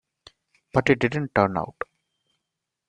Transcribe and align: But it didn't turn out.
But 0.73 0.89
it 0.89 0.97
didn't 0.97 1.35
turn 1.35 1.57
out. 1.59 1.79